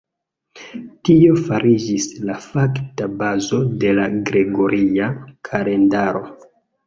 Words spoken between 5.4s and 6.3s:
kalendaro.